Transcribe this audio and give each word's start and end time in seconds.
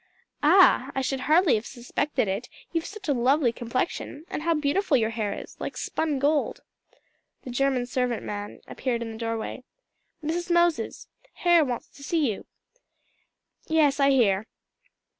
"Ah! 0.41 0.89
I 0.95 1.01
should 1.03 1.19
hardly 1.29 1.53
have 1.53 1.67
suspected 1.67 2.27
it: 2.27 2.49
you've 2.71 2.87
such 2.87 3.07
a 3.07 3.13
lovely 3.13 3.51
complexion, 3.53 4.25
and 4.31 4.41
how 4.41 4.55
beautiful 4.55 4.97
your 4.97 5.11
hair 5.11 5.31
is! 5.31 5.55
like 5.61 5.77
spun 5.77 6.17
gold." 6.17 6.61
The 7.43 7.51
German 7.51 7.85
servant 7.85 8.23
man 8.23 8.61
appeared 8.67 9.03
in 9.03 9.11
the 9.11 9.17
doorway. 9.19 9.63
"Mrs. 10.23 10.49
Moshes, 10.49 11.05
Herr 11.33 11.63
wants 11.63 11.87
to 11.89 12.03
see 12.03 12.31
you." 12.31 12.47
"Yes, 13.67 13.99
I 13.99 14.09
hear." 14.09 14.47